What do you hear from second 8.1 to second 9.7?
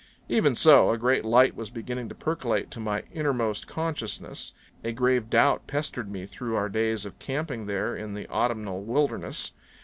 the autumnal wilderness.